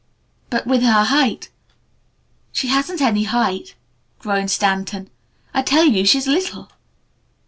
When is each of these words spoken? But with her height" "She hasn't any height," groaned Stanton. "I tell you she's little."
But 0.49 0.65
with 0.65 0.81
her 0.81 1.03
height" 1.03 1.51
"She 2.53 2.69
hasn't 2.69 3.01
any 3.01 3.25
height," 3.25 3.75
groaned 4.17 4.49
Stanton. 4.49 5.11
"I 5.53 5.61
tell 5.61 5.85
you 5.85 6.07
she's 6.07 6.25
little." 6.25 6.71